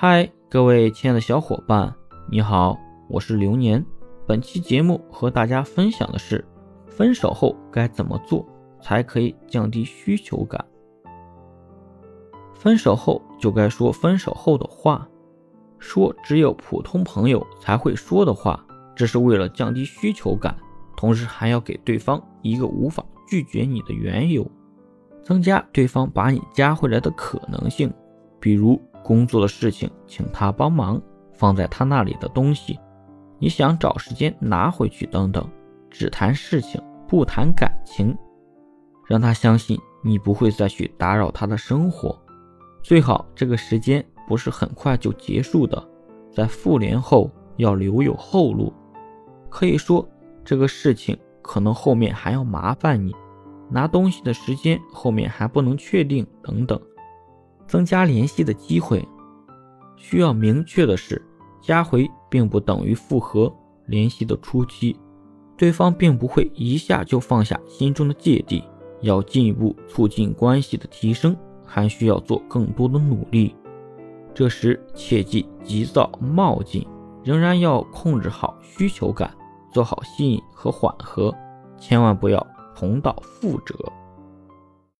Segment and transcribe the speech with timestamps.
[0.00, 1.92] 嗨，各位亲爱的小伙伴，
[2.30, 3.84] 你好，我是流年。
[4.28, 6.46] 本期节目和大家分享的是，
[6.86, 8.46] 分手后该怎么做
[8.80, 10.64] 才可以降低需求感。
[12.54, 15.04] 分手后就该说分手后的话，
[15.80, 20.56] 说只有普通朋友才会说的话，这是为了降低需求感，
[20.96, 24.48] 同时还要给对方一个无法拒绝你的缘由，
[25.24, 27.92] 增加对方把你加回来的可能性，
[28.38, 28.80] 比如。
[29.08, 31.00] 工作的事情，请他帮忙；
[31.32, 32.78] 放在他那里的东西，
[33.38, 35.50] 你想找时间拿回去等等。
[35.88, 36.78] 只谈事情，
[37.08, 38.14] 不谈感情，
[39.06, 42.14] 让他相信你不会再去打扰他的生活。
[42.82, 45.82] 最好这个时间不是很快就结束的，
[46.30, 48.70] 在复联后要留有后路。
[49.48, 50.06] 可以说
[50.44, 53.16] 这个事情可能后面还要麻烦你，
[53.70, 56.78] 拿东西的时间后面还不能确定等等。
[57.68, 59.06] 增加联系的机会，
[59.94, 61.22] 需要明确的是，
[61.60, 63.54] 加回并不等于复合。
[63.86, 64.94] 联系的初期，
[65.56, 68.62] 对方并不会一下就放下心中的芥蒂，
[69.00, 73.54] 要进一步促进关系的提升，还需要做更多的努力。
[74.34, 76.86] 这时切忌急躁冒进，
[77.24, 79.34] 仍然要控制好需求感，
[79.72, 81.34] 做好吸引和缓和，
[81.78, 83.74] 千万不要重蹈覆辙。